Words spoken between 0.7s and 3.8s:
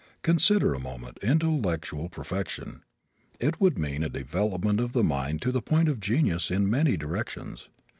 a moment, intellectual perfection. It would